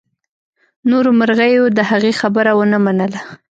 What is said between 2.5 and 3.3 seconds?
ونه منله.